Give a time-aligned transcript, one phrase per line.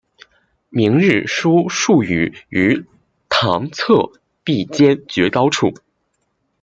[0.71, 2.85] 明日书数语于
[3.29, 4.11] 堂侧
[4.43, 5.75] 壁间绝高处。